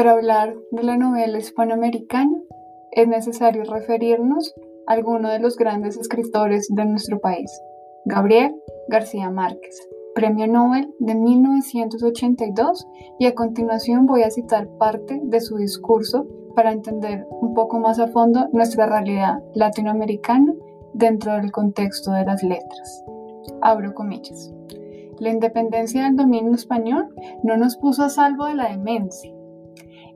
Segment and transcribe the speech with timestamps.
[0.00, 2.34] Para hablar de la novela hispanoamericana
[2.90, 4.54] es necesario referirnos
[4.86, 7.50] a alguno de los grandes escritores de nuestro país,
[8.06, 8.54] Gabriel
[8.88, 9.76] García Márquez,
[10.14, 12.88] Premio Nobel de 1982
[13.18, 16.26] y a continuación voy a citar parte de su discurso
[16.56, 20.54] para entender un poco más a fondo nuestra realidad latinoamericana
[20.94, 23.04] dentro del contexto de las letras.
[23.60, 24.50] Abro comillas.
[25.18, 29.38] La independencia del dominio español no nos puso a salvo de la demencia.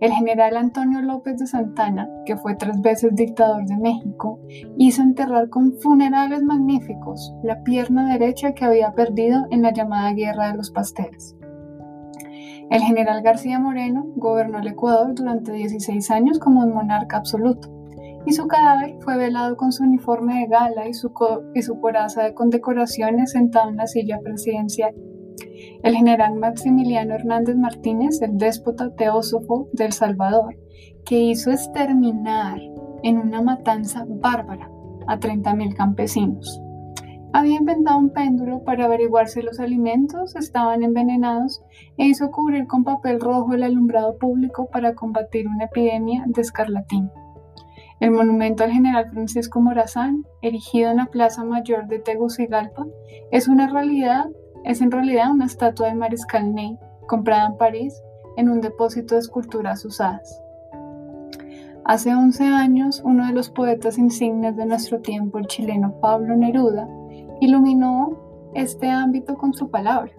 [0.00, 4.40] El general Antonio López de Santana, que fue tres veces dictador de México,
[4.76, 10.48] hizo enterrar con funerales magníficos la pierna derecha que había perdido en la llamada Guerra
[10.48, 11.36] de los Pasteles.
[12.70, 17.70] El general García Moreno gobernó el Ecuador durante 16 años como un monarca absoluto,
[18.26, 21.12] y su cadáver fue velado con su uniforme de gala y su,
[21.54, 24.94] y su coraza de condecoraciones sentado en la silla presidencial.
[25.84, 30.56] El general Maximiliano Hernández Martínez, el déspota teósofo del Salvador,
[31.04, 32.58] que hizo exterminar
[33.02, 34.70] en una matanza bárbara
[35.06, 36.58] a 30.000 campesinos.
[37.34, 41.62] Había inventado un péndulo para averiguar si los alimentos estaban envenenados
[41.98, 47.12] e hizo cubrir con papel rojo el alumbrado público para combatir una epidemia de escarlatina.
[48.00, 52.86] El monumento al general Francisco Morazán, erigido en la Plaza Mayor de Tegucigalpa,
[53.30, 54.24] es una realidad,
[54.64, 58.02] es en realidad una estatua de Mariscal Ney, comprada en París
[58.36, 60.40] en un depósito de esculturas usadas.
[61.84, 66.88] Hace 11 años, uno de los poetas insignes de nuestro tiempo, el chileno Pablo Neruda,
[67.40, 68.18] iluminó
[68.54, 70.10] este ámbito con su palabra.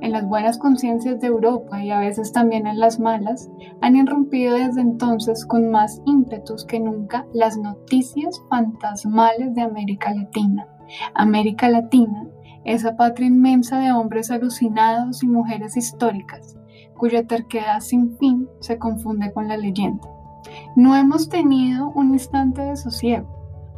[0.00, 4.56] En las buenas conciencias de Europa y a veces también en las malas, han irrumpido
[4.56, 10.66] desde entonces con más ímpetus que nunca las noticias fantasmales de América Latina.
[11.14, 12.26] América Latina,
[12.66, 16.56] esa patria inmensa de hombres alucinados y mujeres históricas,
[16.96, 20.06] cuya terquedad sin fin se confunde con la leyenda.
[20.76, 23.36] No hemos tenido un instante de sosiego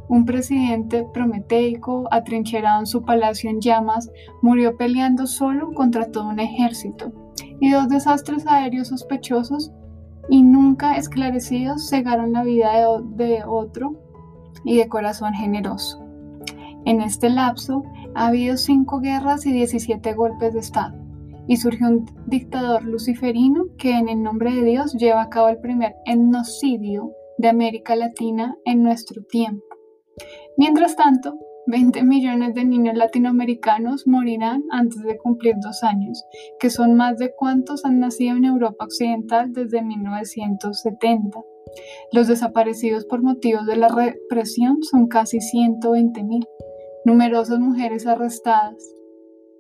[0.09, 4.11] un presidente prometeico, atrincherado en su palacio en llamas,
[4.43, 7.13] murió peleando solo contra todo un ejército,
[7.61, 9.71] y dos desastres aéreos sospechosos
[10.31, 12.71] y nunca esclarecidos cegaron la vida
[13.03, 13.97] de, otro
[14.65, 16.05] y de corazón generoso.
[16.85, 20.97] En este lapso ha habido cinco guerras y 17 golpes de Estado,
[21.47, 25.59] y surgió un dictador luciferino que en el nombre de Dios lleva a cabo el
[25.59, 29.65] primer etnocidio de América Latina en nuestro tiempo.
[30.57, 36.25] Mientras tanto, 20 millones de niños latinoamericanos morirán antes de cumplir dos años,
[36.59, 41.41] que son más de cuantos han nacido en Europa Occidental desde 1970.
[42.11, 46.47] Los desaparecidos por motivos de la represión son casi 120 mil.
[47.05, 48.95] Numerosas mujeres arrestadas.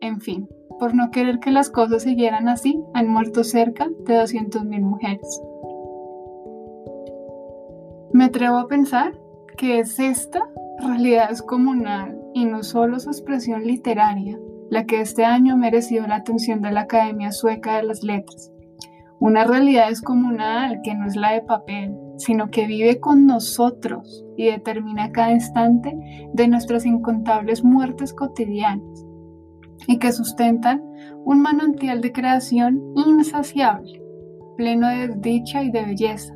[0.00, 4.64] En fin, por no querer que las cosas siguieran así, han muerto cerca de 200
[4.64, 5.40] mil mujeres.
[8.12, 9.18] Me atrevo a pensar
[9.56, 14.38] que es esta realidad es comunal y no solo su expresión literaria,
[14.70, 18.52] la que este año ha merecido la atención de la Academia Sueca de las Letras.
[19.20, 24.24] Una realidad es comunal que no es la de papel, sino que vive con nosotros
[24.36, 25.96] y determina cada instante
[26.32, 29.04] de nuestras incontables muertes cotidianas
[29.88, 30.82] y que sustentan
[31.24, 34.00] un manantial de creación insaciable,
[34.56, 36.34] pleno de dicha y de belleza,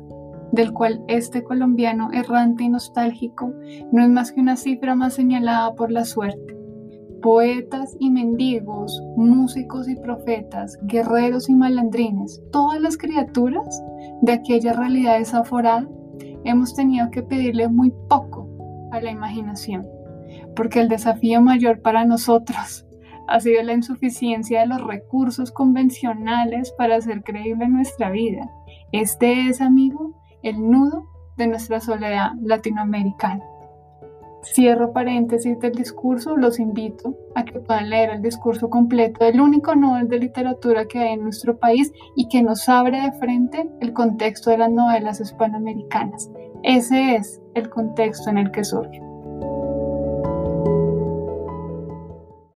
[0.51, 3.53] del cual este colombiano errante y nostálgico
[3.91, 6.52] no es más que una cifra más señalada por la suerte.
[7.23, 13.81] Poetas y mendigos, músicos y profetas, guerreros y malandrines, todas las criaturas
[14.21, 15.87] de aquella realidad desaforada,
[16.43, 18.49] hemos tenido que pedirle muy poco
[18.91, 19.87] a la imaginación,
[20.53, 22.85] porque el desafío mayor para nosotros
[23.29, 28.51] ha sido la insuficiencia de los recursos convencionales para hacer creíble nuestra vida.
[28.91, 31.07] Este es, amigo, el nudo
[31.37, 33.45] de nuestra soledad latinoamericana.
[34.43, 39.75] Cierro paréntesis del discurso, los invito a que puedan leer el discurso completo del único
[39.75, 43.93] Nobel de literatura que hay en nuestro país y que nos abre de frente el
[43.93, 46.29] contexto de las novelas hispanoamericanas.
[46.63, 49.12] Ese es el contexto en el que surge.